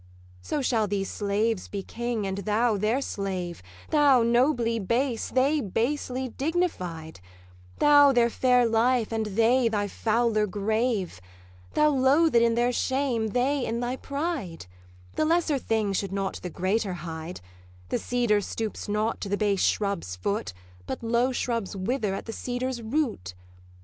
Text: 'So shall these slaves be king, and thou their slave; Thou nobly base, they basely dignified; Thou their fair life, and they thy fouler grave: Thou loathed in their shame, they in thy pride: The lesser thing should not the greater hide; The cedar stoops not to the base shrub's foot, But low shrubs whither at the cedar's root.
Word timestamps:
'So 0.41 0.63
shall 0.63 0.87
these 0.87 1.11
slaves 1.11 1.67
be 1.67 1.83
king, 1.83 2.25
and 2.25 2.39
thou 2.39 2.75
their 2.75 3.01
slave; 3.01 3.61
Thou 3.91 4.23
nobly 4.23 4.79
base, 4.79 5.29
they 5.29 5.61
basely 5.61 6.29
dignified; 6.29 7.19
Thou 7.77 8.11
their 8.11 8.31
fair 8.31 8.65
life, 8.65 9.11
and 9.11 9.27
they 9.27 9.67
thy 9.67 9.87
fouler 9.87 10.47
grave: 10.47 11.21
Thou 11.75 11.89
loathed 11.89 12.35
in 12.37 12.55
their 12.55 12.71
shame, 12.71 13.27
they 13.27 13.63
in 13.63 13.79
thy 13.79 13.95
pride: 13.95 14.65
The 15.17 15.23
lesser 15.25 15.59
thing 15.59 15.93
should 15.93 16.11
not 16.11 16.39
the 16.41 16.49
greater 16.49 16.93
hide; 16.93 17.39
The 17.89 17.99
cedar 17.99 18.41
stoops 18.41 18.89
not 18.89 19.21
to 19.21 19.29
the 19.29 19.37
base 19.37 19.61
shrub's 19.61 20.15
foot, 20.15 20.51
But 20.87 21.03
low 21.03 21.31
shrubs 21.31 21.75
whither 21.75 22.15
at 22.15 22.25
the 22.25 22.33
cedar's 22.33 22.81
root. 22.81 23.35